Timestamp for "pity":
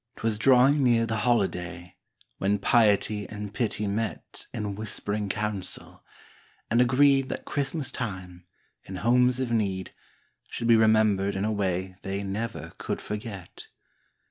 3.53-3.85